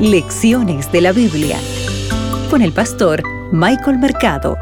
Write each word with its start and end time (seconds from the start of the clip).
Lecciones 0.00 0.92
de 0.92 1.00
la 1.00 1.12
Biblia 1.12 1.58
con 2.50 2.60
el 2.60 2.70
pastor 2.72 3.22
Michael 3.50 3.98
Mercado. 3.98 4.58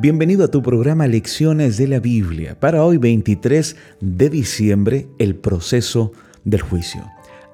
Bienvenido 0.00 0.44
a 0.44 0.48
tu 0.48 0.62
programa 0.62 1.08
Lecciones 1.08 1.76
de 1.76 1.88
la 1.88 1.98
Biblia. 1.98 2.60
Para 2.60 2.84
hoy 2.84 2.98
23 2.98 3.74
de 4.00 4.30
diciembre, 4.30 5.08
el 5.18 5.34
proceso 5.34 6.12
del 6.44 6.62
juicio. 6.62 7.02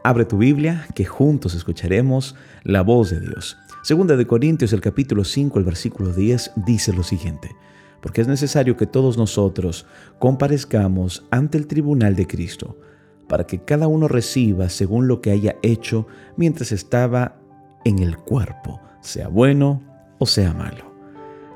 Abre 0.04 0.26
tu 0.26 0.36
Biblia 0.36 0.86
que 0.94 1.06
juntos 1.06 1.54
escucharemos 1.54 2.36
la 2.64 2.82
voz 2.82 3.08
de 3.08 3.20
Dios. 3.20 3.56
Segunda 3.82 4.18
de 4.18 4.26
Corintios, 4.26 4.74
el 4.74 4.82
capítulo 4.82 5.24
5, 5.24 5.58
el 5.58 5.64
versículo 5.64 6.12
10 6.12 6.52
dice 6.66 6.92
lo 6.92 7.02
siguiente: 7.02 7.56
Porque 8.02 8.20
es 8.20 8.28
necesario 8.28 8.76
que 8.76 8.86
todos 8.86 9.16
nosotros 9.16 9.86
comparezcamos 10.18 11.24
ante 11.30 11.56
el 11.56 11.66
tribunal 11.66 12.14
de 12.14 12.26
Cristo 12.26 12.76
para 13.30 13.47
que 13.47 13.61
cada 13.61 13.87
uno 13.87 14.09
reciba 14.09 14.69
según 14.69 15.07
lo 15.07 15.20
que 15.20 15.30
haya 15.30 15.55
hecho 15.62 16.09
mientras 16.37 16.73
estaba 16.73 17.37
en 17.84 18.01
el 18.01 18.16
cuerpo, 18.16 18.80
sea 19.01 19.29
bueno 19.29 19.80
o 20.19 20.27
sea 20.27 20.53
malo. 20.53 20.91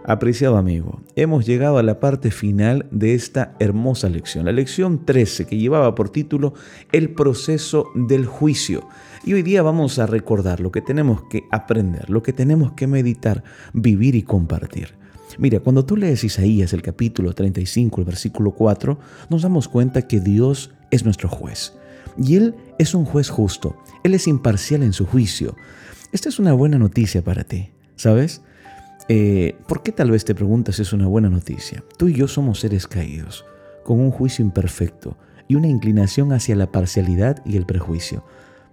Apreciado 0.06 0.56
amigo, 0.56 1.00
hemos 1.16 1.46
llegado 1.46 1.78
a 1.78 1.82
la 1.82 1.98
parte 1.98 2.30
final 2.30 2.86
de 2.92 3.14
esta 3.14 3.56
hermosa 3.58 4.08
lección, 4.08 4.44
la 4.44 4.52
lección 4.52 5.04
13 5.04 5.46
que 5.46 5.58
llevaba 5.58 5.96
por 5.96 6.10
título 6.10 6.54
El 6.92 7.10
proceso 7.10 7.90
del 7.96 8.24
juicio. 8.26 8.86
Y 9.24 9.32
hoy 9.32 9.42
día 9.42 9.62
vamos 9.62 9.98
a 9.98 10.06
recordar 10.06 10.60
lo 10.60 10.70
que 10.70 10.80
tenemos 10.80 11.22
que 11.28 11.42
aprender, 11.50 12.08
lo 12.08 12.22
que 12.22 12.32
tenemos 12.32 12.72
que 12.72 12.86
meditar, 12.86 13.42
vivir 13.72 14.14
y 14.14 14.22
compartir. 14.22 15.03
Mira, 15.38 15.60
cuando 15.60 15.84
tú 15.84 15.96
lees 15.96 16.24
Isaías 16.24 16.72
el 16.72 16.82
capítulo 16.82 17.32
35, 17.32 18.00
el 18.00 18.06
versículo 18.06 18.52
4, 18.52 18.98
nos 19.30 19.42
damos 19.42 19.68
cuenta 19.68 20.02
que 20.02 20.20
Dios 20.20 20.70
es 20.90 21.04
nuestro 21.04 21.28
juez. 21.28 21.74
Y 22.16 22.36
Él 22.36 22.54
es 22.78 22.94
un 22.94 23.04
juez 23.04 23.30
justo. 23.30 23.76
Él 24.02 24.14
es 24.14 24.28
imparcial 24.28 24.82
en 24.82 24.92
su 24.92 25.06
juicio. 25.06 25.56
Esta 26.12 26.28
es 26.28 26.38
una 26.38 26.52
buena 26.52 26.78
noticia 26.78 27.22
para 27.22 27.44
ti, 27.44 27.70
¿sabes? 27.96 28.42
Eh, 29.08 29.56
¿Por 29.66 29.82
qué 29.82 29.92
tal 29.92 30.10
vez 30.10 30.24
te 30.24 30.34
preguntas 30.34 30.76
si 30.76 30.82
es 30.82 30.92
una 30.92 31.06
buena 31.06 31.28
noticia? 31.28 31.82
Tú 31.98 32.08
y 32.08 32.14
yo 32.14 32.28
somos 32.28 32.60
seres 32.60 32.86
caídos, 32.86 33.44
con 33.82 34.00
un 34.00 34.10
juicio 34.10 34.44
imperfecto 34.44 35.16
y 35.48 35.56
una 35.56 35.68
inclinación 35.68 36.32
hacia 36.32 36.56
la 36.56 36.70
parcialidad 36.70 37.44
y 37.44 37.56
el 37.56 37.66
prejuicio. 37.66 38.24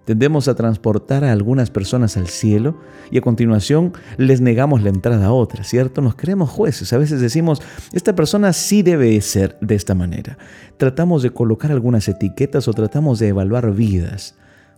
Tendemos 0.04 0.48
a 0.48 0.56
transportar 0.56 1.22
a 1.22 1.30
algunas 1.30 1.70
personas 1.70 2.16
al 2.16 2.26
cielo 2.26 2.76
y 3.12 3.18
a 3.18 3.20
continuación 3.20 3.92
les 4.16 4.40
negamos 4.40 4.82
la 4.82 4.88
entrada 4.88 5.26
a 5.26 5.32
otras, 5.32 5.68
¿cierto? 5.68 6.02
Nos 6.02 6.16
creemos 6.16 6.50
jueces. 6.50 6.92
A 6.92 6.98
veces 6.98 7.20
decimos, 7.20 7.62
esta 7.92 8.16
persona 8.16 8.52
sí 8.52 8.82
debe 8.82 9.20
ser 9.20 9.56
de 9.60 9.76
esta 9.76 9.94
manera. 9.94 10.38
Tratamos 10.76 11.22
de 11.22 11.30
colocar 11.30 11.70
algunas 11.70 12.08
etiquetas 12.08 12.66
o 12.66 12.72
tratamos 12.72 13.20
de 13.20 13.28
evaluar 13.28 13.72
vidas. 13.72 14.34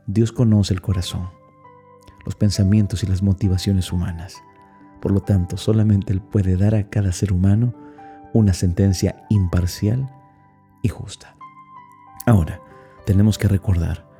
Dios 0.07 0.31
conoce 0.31 0.75
el 0.75 0.83
corazón, 0.83 1.31
los 2.27 2.35
pensamientos 2.35 3.03
y 3.03 3.07
las 3.07 3.23
motivaciones 3.23 3.93
humanas. 3.93 4.37
Por 5.01 5.13
lo 5.13 5.21
tanto, 5.21 5.57
solamente 5.57 6.13
Él 6.13 6.21
puede 6.21 6.59
dar 6.59 6.75
a 6.75 6.91
cada 6.91 7.13
ser 7.13 7.33
humano 7.33 7.75
una 8.35 8.53
sentencia 8.53 9.25
imparcial 9.31 10.11
y 10.83 10.89
justa. 10.89 11.35
Ahora, 12.27 12.61
tenemos 13.07 13.39
que 13.39 13.49
recordar 13.49 14.14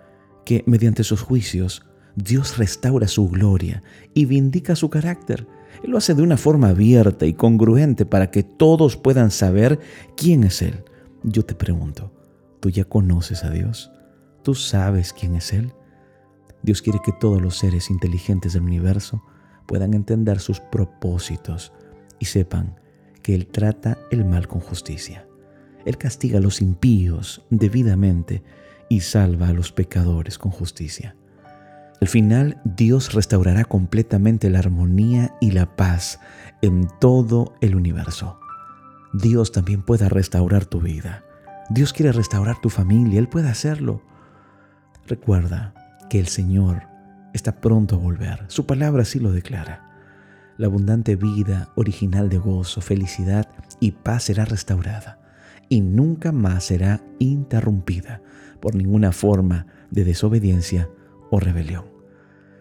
que 0.45 0.63
mediante 0.67 1.05
sus 1.05 1.23
juicios 1.23 1.85
Dios 2.17 2.59
restaura 2.59 3.09
su 3.09 3.29
gloria 3.29 3.83
y 4.15 4.25
vindica 4.25 4.77
su 4.77 4.89
carácter. 4.91 5.47
Él 5.83 5.91
lo 5.91 5.99
hace 5.99 6.15
de 6.15 6.23
una 6.23 6.37
forma 6.37 6.69
abierta 6.69 7.27
y 7.27 7.35
congruente 7.35 8.07
para 8.07 8.31
que 8.31 8.43
todos 8.43 8.97
puedan 8.97 9.31
saber 9.31 9.81
quién 10.17 10.45
es 10.45 10.63
Él. 10.63 10.85
Yo 11.25 11.45
te 11.45 11.55
pregunto, 11.55 12.13
¿tú 12.61 12.71
ya 12.71 12.85
conoces 12.85 13.45
a 13.45 13.51
Dios? 13.51 13.91
¿Tú 14.43 14.55
sabes 14.55 15.13
quién 15.13 15.35
es 15.35 15.53
Él? 15.53 15.73
Dios 16.63 16.83
quiere 16.83 17.01
que 17.05 17.13
todos 17.13 17.43
los 17.43 17.59
seres 17.59 17.91
inteligentes 17.91 18.53
del 18.53 18.63
universo 18.63 19.23
puedan 19.67 19.95
entender 19.95 20.39
sus 20.39 20.61
propósitos 20.61 21.73
y 22.19 22.27
sepan 22.27 22.79
que 23.23 23.35
Él 23.35 23.47
trata 23.47 23.99
el 24.11 24.25
mal 24.25 24.47
con 24.47 24.61
justicia. 24.61 25.27
Él 25.85 25.99
castiga 25.99 26.39
a 26.39 26.43
los 26.43 26.63
impíos 26.63 27.45
debidamente 27.51 28.43
y 28.95 29.01
salva 29.01 29.49
a 29.49 29.53
los 29.53 29.73
pecadores 29.73 30.39
con 30.39 30.53
justicia. 30.53 31.17
Al 32.01 32.07
final, 32.07 32.61
Dios 32.65 33.13
restaurará 33.13 33.65
completamente 33.65 34.51
la 34.51 34.61
armonía 34.61 35.35
y 35.41 35.51
la 35.51 35.75
paz 35.75 36.21
en 36.63 36.87
todo 37.01 37.57
el 37.61 37.75
universo. 37.75 38.39
Dios 39.13 39.51
también 39.51 39.83
puede 39.83 40.09
restaurar 40.09 40.65
tu 40.65 40.81
vida. 40.81 41.25
Dios 41.71 41.93
quiere 41.93 42.13
restaurar 42.13 42.61
tu 42.61 42.71
familia, 42.71 43.19
Él 43.19 43.29
puede 43.29 43.49
hacerlo. 43.49 44.01
Recuerda 45.09 45.75
que 46.09 46.21
el 46.21 46.29
Señor 46.29 46.85
está 47.33 47.61
pronto 47.61 47.97
a 47.97 47.99
volver. 47.99 48.45
Su 48.47 48.65
palabra 48.65 49.03
así 49.03 49.19
lo 49.19 49.33
declara. 49.33 49.91
La 50.57 50.67
abundante 50.67 51.17
vida 51.17 51.71
original 51.75 52.29
de 52.29 52.39
gozo, 52.39 52.81
felicidad 52.81 53.49
y 53.81 53.91
paz 53.91 54.25
será 54.25 54.45
restaurada 54.45 55.24
y 55.69 55.81
nunca 55.81 56.33
más 56.33 56.65
será 56.65 57.03
interrumpida 57.19 58.23
por 58.61 58.75
ninguna 58.75 59.13
forma 59.13 59.67
de 59.91 60.05
desobediencia 60.05 60.89
o 61.31 61.41
rebelión. 61.41 61.85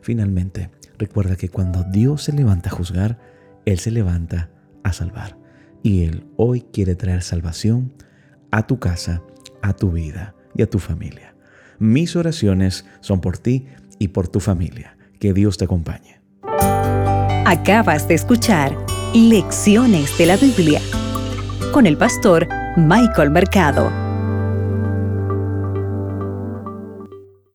Finalmente, 0.02 0.70
recuerda 0.98 1.36
que 1.36 1.50
cuando 1.50 1.84
Dios 1.84 2.24
se 2.24 2.34
levanta 2.34 2.70
a 2.70 2.74
juzgar, 2.74 3.20
Él 3.66 3.80
se 3.80 3.92
levanta 3.92 4.50
a 4.84 4.94
salvar. 4.94 5.38
Y 5.82 6.04
Él 6.04 6.26
hoy 6.38 6.62
quiere 6.74 6.96
traer 6.96 7.22
salvación 7.22 7.94
a 8.52 8.68
tu 8.68 8.80
casa, 8.80 9.22
a 9.62 9.74
tu 9.74 9.92
vida 9.92 10.36
y 10.56 10.62
a 10.62 10.70
tu 10.70 10.80
familia. 10.80 11.36
Mis 11.80 12.16
oraciones 12.16 12.86
son 13.02 13.22
por 13.22 13.38
ti 13.38 13.68
y 14.00 14.10
por 14.10 14.28
tu 14.28 14.40
familia. 14.40 14.98
Que 15.20 15.34
Dios 15.34 15.58
te 15.58 15.66
acompañe. 15.66 16.22
Acabas 17.46 18.08
de 18.08 18.16
escuchar 18.16 18.76
Lecciones 19.14 20.18
de 20.18 20.26
la 20.26 20.38
Biblia 20.38 20.82
con 21.72 21.86
el 21.86 21.98
pastor 21.98 22.48
Michael 22.76 23.30
Mercado. 23.30 24.03